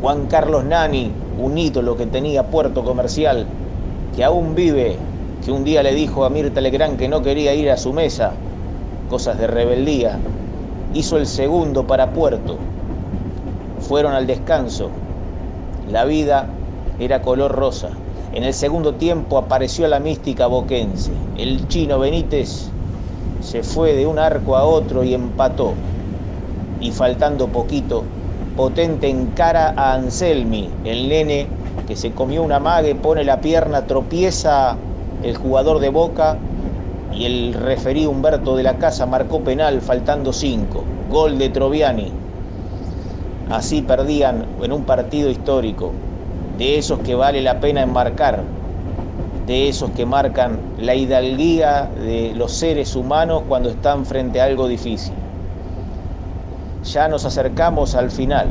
Juan 0.00 0.26
Carlos 0.26 0.64
Nani, 0.64 1.10
un 1.40 1.58
ídolo 1.58 1.96
que 1.96 2.06
tenía 2.06 2.44
Puerto 2.44 2.84
Comercial, 2.84 3.46
que 4.14 4.22
aún 4.22 4.54
vive, 4.54 4.96
que 5.44 5.50
un 5.50 5.64
día 5.64 5.82
le 5.82 5.92
dijo 5.92 6.24
a 6.24 6.30
Mirta 6.30 6.60
Legrand 6.60 6.96
que 6.96 7.08
no 7.08 7.20
quería 7.20 7.52
ir 7.54 7.68
a 7.68 7.76
su 7.76 7.92
mesa, 7.92 8.32
cosas 9.10 9.38
de 9.38 9.48
rebeldía, 9.48 10.20
hizo 10.94 11.16
el 11.16 11.26
segundo 11.26 11.84
para 11.84 12.12
Puerto. 12.12 12.56
Fueron 13.80 14.12
al 14.12 14.28
descanso. 14.28 14.90
La 15.90 16.04
vida 16.04 16.48
era 17.00 17.20
color 17.20 17.50
rosa. 17.50 17.90
En 18.32 18.44
el 18.44 18.54
segundo 18.54 18.94
tiempo 18.94 19.36
apareció 19.36 19.88
la 19.88 19.98
mística 19.98 20.46
boquense. 20.46 21.10
El 21.36 21.66
chino 21.66 21.98
Benítez 21.98 22.70
se 23.40 23.64
fue 23.64 23.94
de 23.94 24.06
un 24.06 24.20
arco 24.20 24.56
a 24.56 24.64
otro 24.64 25.02
y 25.02 25.14
empató. 25.14 25.74
Y 26.80 26.92
faltando 26.92 27.48
poquito, 27.48 28.04
potente 28.58 29.08
en 29.08 29.30
cara 29.34 29.72
a 29.76 29.94
Anselmi, 29.94 30.68
el 30.82 31.08
nene 31.08 31.46
que 31.86 31.94
se 31.94 32.12
comió 32.12 32.42
una 32.42 32.58
mague, 32.58 32.96
pone 32.96 33.22
la 33.22 33.40
pierna, 33.40 33.86
tropieza 33.86 34.76
el 35.22 35.36
jugador 35.36 35.78
de 35.78 35.90
Boca 35.90 36.40
y 37.12 37.24
el 37.24 37.54
referí 37.54 38.04
Humberto 38.04 38.56
de 38.56 38.64
la 38.64 38.76
Casa 38.76 39.06
marcó 39.06 39.44
penal 39.44 39.80
faltando 39.80 40.32
cinco. 40.32 40.82
Gol 41.08 41.38
de 41.38 41.50
Troviani. 41.50 42.12
Así 43.48 43.82
perdían 43.82 44.48
en 44.60 44.72
un 44.72 44.84
partido 44.84 45.30
histórico, 45.30 45.92
de 46.58 46.78
esos 46.78 46.98
que 46.98 47.14
vale 47.14 47.40
la 47.42 47.60
pena 47.60 47.82
enmarcar, 47.82 48.42
de 49.46 49.68
esos 49.68 49.92
que 49.92 50.04
marcan 50.04 50.58
la 50.78 50.96
hidalguía 50.96 51.92
de 51.94 52.32
los 52.34 52.50
seres 52.54 52.96
humanos 52.96 53.44
cuando 53.46 53.70
están 53.70 54.04
frente 54.04 54.40
a 54.40 54.46
algo 54.46 54.66
difícil. 54.66 55.17
Ya 56.84 57.08
nos 57.08 57.24
acercamos 57.24 57.94
al 57.94 58.10
final. 58.10 58.46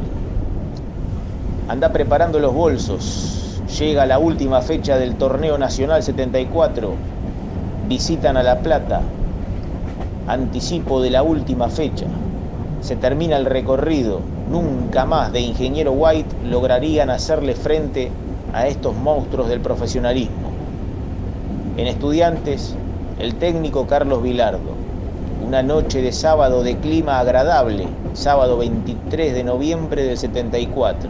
Anda 1.69 1.91
preparando 1.93 2.39
los 2.39 2.53
bolsos. 2.53 3.61
Llega 3.79 4.05
la 4.05 4.19
última 4.19 4.61
fecha 4.61 4.97
del 4.97 5.15
torneo 5.15 5.57
nacional 5.57 6.03
74. 6.03 6.93
Visitan 7.87 8.37
a 8.37 8.43
La 8.43 8.61
Plata. 8.61 9.01
Anticipo 10.27 11.01
de 11.01 11.09
la 11.09 11.23
última 11.23 11.69
fecha. 11.69 12.05
Se 12.81 12.97
termina 12.97 13.37
el 13.37 13.45
recorrido. 13.45 14.21
Nunca 14.49 15.05
más 15.05 15.31
de 15.31 15.41
Ingeniero 15.41 15.93
White 15.93 16.35
lograrían 16.43 17.09
hacerle 17.09 17.55
frente 17.55 18.11
a 18.53 18.67
estos 18.67 18.95
monstruos 18.95 19.49
del 19.49 19.61
profesionalismo. 19.61 20.51
En 21.77 21.87
estudiantes, 21.87 22.75
el 23.19 23.35
técnico 23.35 23.87
Carlos 23.87 24.21
Vilardo. 24.21 24.86
Una 25.47 25.63
noche 25.63 26.01
de 26.01 26.11
sábado 26.11 26.61
de 26.61 26.75
clima 26.75 27.19
agradable, 27.19 27.87
sábado 28.13 28.57
23 28.57 29.33
de 29.33 29.45
noviembre 29.45 30.03
del 30.03 30.17
74 30.17 31.09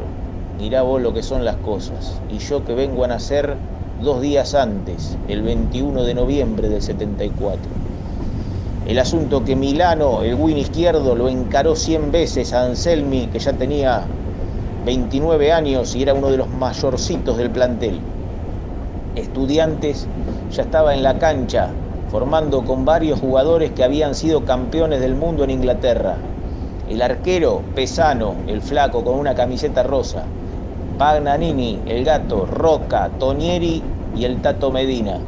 mirá 0.62 0.84
vos 0.84 1.02
lo 1.02 1.12
que 1.12 1.24
son 1.24 1.44
las 1.44 1.56
cosas. 1.56 2.22
Y 2.32 2.38
yo 2.38 2.64
que 2.64 2.76
vengo 2.76 3.04
a 3.04 3.08
nacer 3.08 3.56
dos 4.04 4.22
días 4.22 4.54
antes, 4.54 5.18
el 5.28 5.42
21 5.42 6.04
de 6.04 6.14
noviembre 6.14 6.70
del 6.70 6.84
74. 6.84 7.60
El 8.88 9.00
asunto 9.00 9.44
que 9.44 9.56
Milano, 9.56 10.22
el 10.22 10.36
win 10.36 10.60
izquierdo, 10.60 11.16
lo 11.16 11.30
encaró 11.30 11.76
100 11.76 12.12
veces 12.12 12.54
a 12.54 12.64
Anselmi, 12.64 13.26
que 13.34 13.40
ya 13.40 13.54
tenía 13.54 14.04
29 14.86 15.52
años 15.52 15.96
y 15.96 16.04
era 16.04 16.14
uno 16.14 16.30
de 16.30 16.38
los 16.38 16.50
mayorcitos 16.52 17.38
del 17.38 17.50
plantel. 17.50 18.00
Estudiantes 19.16 20.06
ya 20.52 20.62
estaba 20.62 20.94
en 20.94 21.02
la 21.02 21.18
cancha 21.18 21.72
formando 22.10 22.64
con 22.64 22.86
varios 22.86 23.20
jugadores 23.20 23.72
que 23.72 23.84
habían 23.84 24.16
sido 24.16 24.46
campeones 24.46 25.02
del 25.02 25.16
mundo 25.16 25.44
en 25.44 25.50
Inglaterra. 25.50 26.18
El 26.88 27.02
arquero 27.02 27.64
Pesano, 27.76 28.36
el 28.48 28.62
flaco 28.62 29.04
con 29.04 29.16
una 29.16 29.36
camiseta 29.36 29.84
rosa. 29.84 30.24
Pagnanini, 30.98 31.84
el 31.86 32.04
gato, 32.06 32.46
Roca, 32.46 33.12
Tonieri 33.20 33.84
y 34.16 34.24
el 34.26 34.42
Tato 34.42 34.72
Medina. 34.72 35.20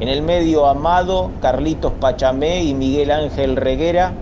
En 0.00 0.08
el 0.08 0.22
medio 0.22 0.66
Amado, 0.66 1.30
Carlitos 1.40 1.92
Pachamé 2.00 2.64
y 2.64 2.74
Miguel 2.74 3.10
Ángel 3.10 3.56
Reguera. 3.56 4.14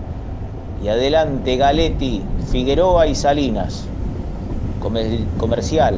Y 0.83 0.89
adelante 0.89 1.55
Galetti, 1.57 2.21
Figueroa 2.51 3.07
y 3.07 3.15
Salinas. 3.15 3.85
Comer- 4.79 5.25
comercial. 5.37 5.95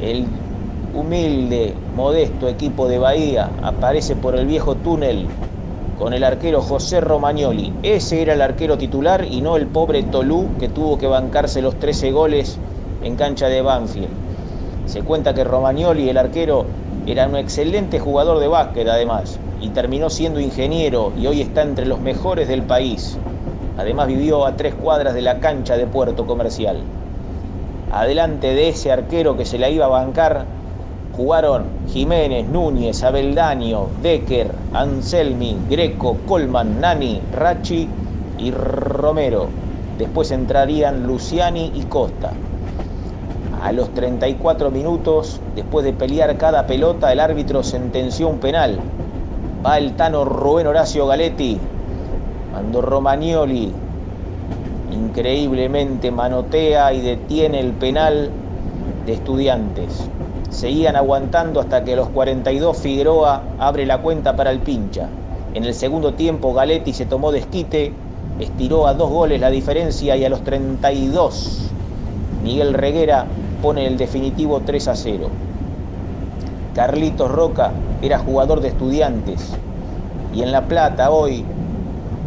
El 0.00 0.26
humilde, 0.98 1.74
modesto 1.94 2.48
equipo 2.48 2.88
de 2.88 2.98
Bahía 2.98 3.50
aparece 3.62 4.16
por 4.16 4.34
el 4.36 4.46
viejo 4.46 4.74
túnel 4.74 5.26
con 5.98 6.12
el 6.12 6.24
arquero 6.24 6.60
José 6.60 7.00
Romagnoli. 7.00 7.72
Ese 7.82 8.22
era 8.22 8.34
el 8.34 8.42
arquero 8.42 8.78
titular 8.78 9.24
y 9.24 9.40
no 9.40 9.56
el 9.56 9.66
pobre 9.66 10.02
Tolú 10.02 10.48
que 10.58 10.68
tuvo 10.68 10.98
que 10.98 11.06
bancarse 11.06 11.62
los 11.62 11.78
13 11.78 12.12
goles 12.12 12.58
en 13.02 13.16
cancha 13.16 13.48
de 13.48 13.62
Banfield. 13.62 14.08
Se 14.86 15.02
cuenta 15.02 15.34
que 15.34 15.44
Romagnoli, 15.44 16.08
el 16.08 16.18
arquero, 16.18 16.66
era 17.06 17.26
un 17.26 17.36
excelente 17.36 17.98
jugador 17.98 18.38
de 18.38 18.48
básquet 18.48 18.86
además 18.88 19.38
y 19.60 19.70
terminó 19.70 20.10
siendo 20.10 20.40
ingeniero 20.40 21.12
y 21.16 21.26
hoy 21.26 21.40
está 21.40 21.62
entre 21.62 21.86
los 21.86 22.00
mejores 22.00 22.48
del 22.48 22.62
país. 22.62 23.18
Además 23.78 24.08
vivió 24.08 24.46
a 24.46 24.56
tres 24.56 24.74
cuadras 24.74 25.14
de 25.14 25.22
la 25.22 25.38
cancha 25.40 25.76
de 25.76 25.86
Puerto 25.86 26.26
Comercial. 26.26 26.82
Adelante 27.90 28.54
de 28.54 28.68
ese 28.68 28.92
arquero 28.92 29.36
que 29.36 29.46
se 29.46 29.58
la 29.58 29.70
iba 29.70 29.86
a 29.86 29.88
bancar, 29.88 30.57
jugaron 31.18 31.64
Jiménez, 31.88 32.48
Núñez, 32.48 33.02
Abeldaño, 33.02 33.88
Decker, 34.00 34.54
Anselmi, 34.72 35.56
Greco, 35.68 36.16
Colman, 36.24 36.80
Nani, 36.80 37.20
Rachi 37.32 37.88
y 38.38 38.52
Romero. 38.52 39.48
Después 39.98 40.30
entrarían 40.30 41.08
Luciani 41.08 41.72
y 41.74 41.82
Costa. 41.86 42.32
A 43.60 43.72
los 43.72 43.92
34 43.94 44.70
minutos, 44.70 45.40
después 45.56 45.84
de 45.84 45.92
pelear 45.92 46.38
cada 46.38 46.68
pelota, 46.68 47.12
el 47.12 47.18
árbitro 47.18 47.64
sentenció 47.64 48.28
un 48.28 48.38
penal. 48.38 48.78
Va 49.66 49.76
el 49.76 49.96
tano 49.96 50.24
Rubén 50.24 50.68
Horacio 50.68 51.08
Galetti, 51.08 51.58
mandó 52.52 52.80
Romagnoli, 52.80 53.74
increíblemente 54.92 56.12
manotea 56.12 56.92
y 56.92 57.00
detiene 57.00 57.58
el 57.58 57.72
penal 57.72 58.30
de 59.04 59.14
estudiantes. 59.14 60.12
Seguían 60.50 60.96
aguantando 60.96 61.60
hasta 61.60 61.84
que 61.84 61.92
a 61.92 61.96
los 61.96 62.08
42 62.08 62.76
Figueroa 62.78 63.42
abre 63.58 63.84
la 63.84 63.98
cuenta 63.98 64.34
para 64.34 64.50
el 64.50 64.60
pincha. 64.60 65.08
En 65.54 65.64
el 65.64 65.74
segundo 65.74 66.14
tiempo 66.14 66.54
Galetti 66.54 66.92
se 66.92 67.06
tomó 67.06 67.32
desquite, 67.32 67.92
estiró 68.40 68.86
a 68.86 68.94
dos 68.94 69.10
goles 69.10 69.40
la 69.40 69.50
diferencia 69.50 70.16
y 70.16 70.24
a 70.24 70.28
los 70.28 70.42
32 70.44 71.68
Miguel 72.42 72.72
Reguera 72.72 73.26
pone 73.60 73.86
el 73.86 73.98
definitivo 73.98 74.62
3 74.64 74.88
a 74.88 74.94
0. 74.94 75.28
Carlitos 76.74 77.30
Roca 77.30 77.72
era 78.00 78.18
jugador 78.18 78.60
de 78.60 78.68
estudiantes 78.68 79.52
y 80.34 80.42
en 80.42 80.52
La 80.52 80.62
Plata 80.62 81.10
hoy, 81.10 81.44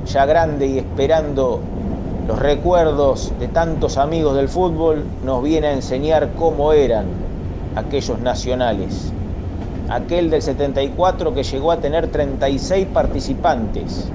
ya 0.05 0.25
grande 0.25 0.67
y 0.67 0.77
esperando 0.77 1.59
los 2.27 2.37
recuerdos 2.37 3.31
de 3.39 3.47
tantos 3.47 3.97
amigos 3.97 4.35
del 4.35 4.49
fútbol, 4.49 5.05
nos 5.25 5.41
viene 5.41 5.67
a 5.67 5.73
enseñar 5.73 6.29
cómo 6.37 6.73
eran 6.73 7.05
aquellos 7.75 8.19
nacionales. 8.19 9.11
Aquel 9.89 10.29
del 10.29 10.41
74 10.41 11.33
que 11.33 11.43
llegó 11.43 11.71
a 11.71 11.77
tener 11.77 12.07
36 12.07 12.87
participantes. 12.93 14.09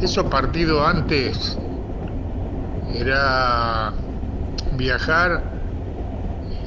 Esos 0.00 0.24
partidos 0.24 0.86
antes 0.86 1.58
era 2.94 3.92
viajar 4.76 5.42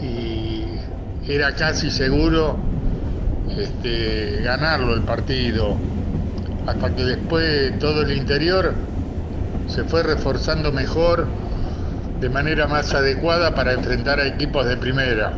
y 0.01 0.65
era 1.27 1.53
casi 1.55 1.91
seguro 1.91 2.57
este, 3.57 4.41
ganarlo 4.43 4.93
el 4.95 5.01
partido, 5.01 5.77
hasta 6.67 6.95
que 6.95 7.03
después 7.03 7.77
todo 7.79 8.01
el 8.01 8.11
interior 8.11 8.73
se 9.67 9.83
fue 9.83 10.03
reforzando 10.03 10.71
mejor, 10.71 11.27
de 12.19 12.29
manera 12.29 12.67
más 12.67 12.93
adecuada 12.93 13.53
para 13.55 13.73
enfrentar 13.73 14.19
a 14.19 14.27
equipos 14.27 14.65
de 14.65 14.77
primera. 14.77 15.33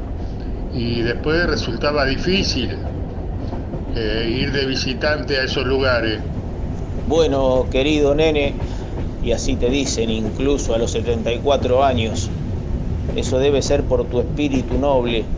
Y 0.71 1.01
después 1.03 1.45
resultaba 1.45 2.03
difícil 2.05 2.89
eh, 3.93 4.27
ir 4.29 4.51
de 4.51 4.65
visitante 4.65 5.37
a 5.39 5.43
esos 5.43 5.65
lugares. 5.65 6.23
Bueno, 7.05 7.69
querido 7.69 8.15
nene, 8.15 8.63
y 9.21 9.31
así 9.33 9.57
te 9.57 9.69
dicen 9.69 10.09
incluso 10.09 10.73
a 10.73 10.77
los 10.79 10.91
74 10.91 11.83
años, 11.83 12.31
eso 13.13 13.39
debe 13.39 13.61
ser 13.61 13.87
por 13.87 14.09
tu 14.09 14.19
espíritu 14.19 14.77
noble, 14.77 15.35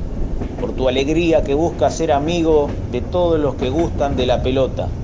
por 0.60 0.76
tu 0.76 0.88
alegría 0.90 1.44
que 1.44 1.54
busca 1.56 1.90
ser 1.92 2.12
amigo 2.12 2.82
de 2.86 3.02
todos 3.02 3.40
los 3.40 3.56
que 3.56 3.70
gustan 3.70 4.16
de 4.16 4.26
la 4.28 4.42
pelota. 4.44 5.00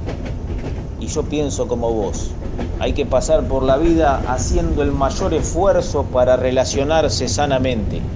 Y 0.99 1.07
yo 1.07 1.29
pienso 1.29 1.67
como 1.67 1.91
vos, 1.93 2.37
hay 2.77 2.93
que 2.93 3.05
pasar 3.05 3.47
por 3.47 3.63
la 3.63 3.77
vida 3.77 4.15
haciendo 4.17 4.83
el 4.83 4.91
mayor 4.91 5.33
esfuerzo 5.33 6.11
para 6.11 6.37
relacionarse 6.37 7.27
sanamente. 7.27 8.11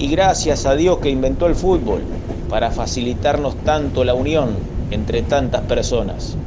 Y 0.00 0.08
gracias 0.08 0.64
a 0.64 0.76
Dios 0.76 1.00
que 1.00 1.10
inventó 1.10 1.46
el 1.46 1.54
fútbol 1.54 2.06
para 2.48 2.70
facilitarnos 2.70 3.54
tanto 3.64 4.02
la 4.02 4.14
unión 4.14 4.56
entre 4.90 5.20
tantas 5.20 5.60
personas. 5.64 6.38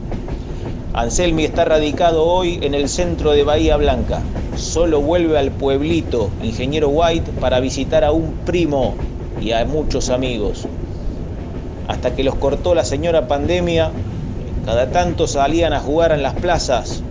Anselmi 0.96 1.44
está 1.44 1.63
radicado 1.63 2.26
hoy 2.26 2.58
en 2.63 2.74
el 2.74 2.89
centro 2.89 3.30
de 3.30 3.44
Bahía 3.44 3.78
Blanca. 3.78 4.24
Solo 4.56 5.02
vuelve 5.02 5.38
al 5.38 5.52
pueblito 5.52 6.32
Ingeniero 6.42 6.89
White 6.89 7.34
para 7.34 7.60
visitar 7.60 8.04
a 8.04 8.12
un 8.12 8.34
primo 8.44 8.96
y 9.39 9.52
a 9.52 9.63
muchos 9.66 10.10
amigos. 10.10 10.66
Hasta 11.88 12.16
que 12.16 12.24
los 12.24 12.34
cortó 12.38 12.74
la 12.74 12.84
señora 12.84 13.28
pandemia, 13.28 13.92
cada 14.66 14.92
tanto 14.92 15.28
salían 15.28 15.74
a 15.74 15.80
jugar 15.80 16.12
en 16.12 16.24
las 16.24 16.34
plazas, 16.34 17.04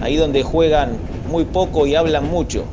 ahí 0.00 0.16
donde 0.16 0.42
juegan 0.42 0.98
muy 1.28 1.44
poco 1.44 1.86
y 1.86 1.94
hablan 1.94 2.24
mucho. 2.28 2.64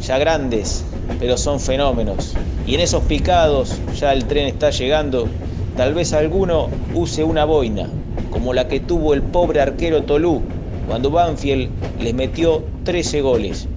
Ya 0.00 0.18
grandes, 0.18 0.84
pero 1.18 1.36
son 1.36 1.60
fenómenos. 1.60 2.36
Y 2.66 2.74
en 2.74 2.80
esos 2.80 3.04
picados, 3.04 3.80
ya 3.98 4.12
el 4.12 4.26
tren 4.26 4.46
está 4.46 4.70
llegando, 4.70 5.28
tal 5.76 5.94
vez 5.94 6.12
alguno 6.12 6.68
use 6.94 7.24
una 7.24 7.44
boina, 7.44 7.88
como 8.30 8.52
la 8.52 8.68
que 8.68 8.80
tuvo 8.80 9.14
el 9.14 9.22
pobre 9.22 9.60
arquero 9.60 10.02
Tolú, 10.02 10.42
cuando 10.86 11.10
Banfield 11.10 11.70
les 11.98 12.14
metió 12.14 12.62
13 12.84 13.20
goles. 13.20 13.68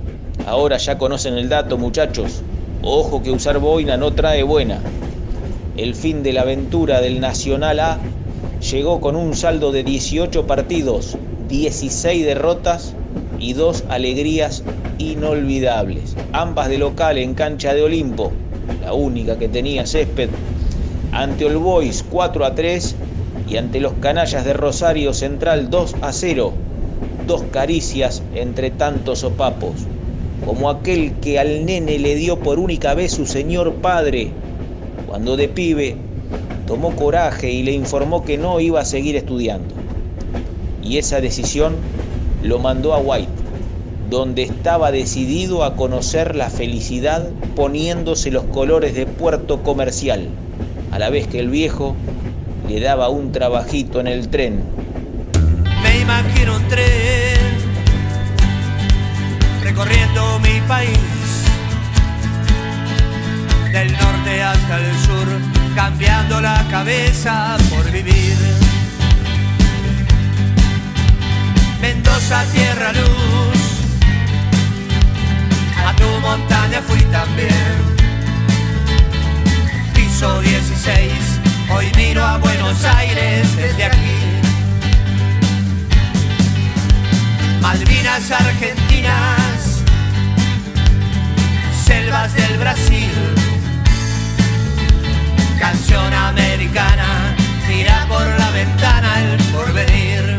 Ahora 0.45 0.77
ya 0.77 0.97
conocen 0.97 1.35
el 1.35 1.49
dato, 1.49 1.77
muchachos. 1.77 2.43
Ojo 2.81 3.21
que 3.21 3.31
usar 3.31 3.59
boina 3.59 3.97
no 3.97 4.13
trae 4.13 4.43
buena. 4.43 4.81
El 5.77 5.95
fin 5.95 6.23
de 6.23 6.33
la 6.33 6.41
aventura 6.41 7.01
del 7.01 7.19
Nacional 7.19 7.79
A 7.79 7.99
llegó 8.71 8.99
con 8.99 9.15
un 9.15 9.35
saldo 9.35 9.71
de 9.71 9.83
18 9.83 10.47
partidos, 10.47 11.17
16 11.47 12.25
derrotas 12.25 12.95
y 13.37 13.53
dos 13.53 13.85
alegrías 13.87 14.63
inolvidables. 14.99 16.15
Ambas 16.33 16.69
de 16.69 16.77
local 16.77 17.17
en 17.17 17.33
cancha 17.33 17.73
de 17.73 17.81
Olimpo, 17.81 18.31
la 18.83 18.93
única 18.93 19.39
que 19.39 19.49
tenía 19.49 19.87
césped, 19.87 20.29
ante 21.11 21.45
All 21.45 21.57
Boys 21.57 22.05
4 22.11 22.45
a 22.45 22.53
3 22.53 22.95
y 23.49 23.57
ante 23.57 23.79
los 23.79 23.93
canallas 23.93 24.45
de 24.45 24.53
Rosario 24.53 25.13
Central 25.13 25.71
2 25.71 25.95
a 26.01 26.13
0. 26.13 26.53
Dos 27.25 27.43
caricias 27.51 28.21
entre 28.35 28.69
tantos 28.69 29.19
sopapos, 29.19 29.73
como 30.45 30.69
aquel 30.69 31.13
que 31.21 31.39
al 31.39 31.65
nene 31.65 31.97
le 31.97 32.15
dio 32.15 32.39
por 32.39 32.59
única 32.59 32.93
vez 32.93 33.11
su 33.11 33.25
señor 33.25 33.73
padre, 33.75 34.31
cuando 35.07 35.35
de 35.37 35.47
pibe 35.47 35.95
tomó 36.67 36.95
coraje 36.95 37.49
y 37.49 37.63
le 37.63 37.71
informó 37.71 38.23
que 38.23 38.37
no 38.37 38.59
iba 38.59 38.81
a 38.81 38.85
seguir 38.85 39.15
estudiando. 39.15 39.73
Y 40.83 40.97
esa 40.97 41.19
decisión 41.21 41.75
lo 42.43 42.59
mandó 42.59 42.93
a 42.93 42.99
White, 42.99 43.29
donde 44.09 44.43
estaba 44.43 44.91
decidido 44.91 45.63
a 45.63 45.75
conocer 45.75 46.35
la 46.35 46.49
felicidad 46.49 47.29
poniéndose 47.55 48.31
los 48.31 48.43
colores 48.45 48.95
de 48.95 49.05
puerto 49.05 49.61
comercial, 49.61 50.29
a 50.91 50.99
la 50.99 51.09
vez 51.09 51.27
que 51.27 51.39
el 51.39 51.49
viejo 51.49 51.95
le 52.67 52.79
daba 52.79 53.09
un 53.09 53.31
trabajito 53.31 53.99
en 53.99 54.07
el 54.07 54.29
tren. 54.29 54.63
Me 55.83 55.99
imagino 55.99 56.55
un 56.55 56.67
tren 56.67 57.39
recorriendo 59.63 60.39
mi 60.39 60.59
país, 60.67 60.99
del 63.71 63.91
norte 63.91 64.41
hasta 64.43 64.77
el 64.77 64.97
sur, 64.97 65.27
cambiando 65.75 66.41
la 66.41 66.65
cabeza 66.69 67.57
por 67.69 67.91
vivir. 67.91 68.37
Mendoza, 71.81 72.43
tierra, 72.51 72.91
luz, 72.93 73.48
montaña 76.29 76.79
fui 76.87 77.01
también. 77.19 77.75
Piso 79.95 80.41
16, 80.41 81.11
Hoy 81.71 81.91
miro 81.95 82.23
a 82.23 82.37
Buenos 82.37 82.83
Aires 82.85 83.55
desde 83.55 83.83
aquí. 83.85 84.19
Malvinas 87.61 88.31
Argentinas, 88.31 89.83
selvas 91.85 92.33
del 92.33 92.57
Brasil, 92.57 93.11
canción 95.59 96.13
americana, 96.13 97.35
mira 97.67 98.05
por 98.07 98.25
la 98.41 98.49
ventana 98.51 99.09
el 99.21 99.37
porvenir. 99.53 100.37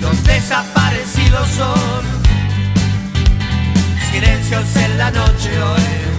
Los 0.00 0.24
desaparecidos 0.24 1.48
son 1.48 2.11
silencios 4.12 4.76
en 4.76 4.98
la 4.98 5.10
noche 5.10 5.50
hoy, 5.62 6.11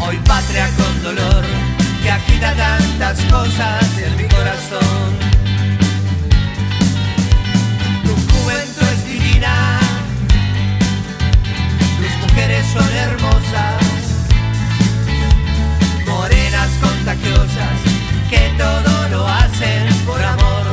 Hoy 0.00 0.16
patria 0.24 0.68
con 0.76 1.02
dolor 1.02 1.44
que 2.02 2.10
agita 2.10 2.54
tantas 2.54 3.18
cosas 3.24 3.98
en 3.98 4.16
mi 4.16 4.28
corazón. 4.28 5.06
Tu 8.04 8.12
juventud 8.32 8.88
es 8.92 9.06
divina, 9.06 9.80
tus 11.98 12.14
mujeres 12.22 12.66
son 12.72 12.90
hermosas, 13.06 13.84
morenas 16.06 16.70
contagiosas 16.80 17.78
que 18.30 18.52
todo 18.58 19.08
lo 19.08 19.26
hacen 19.26 19.92
por 20.06 20.22
amor. 20.22 20.63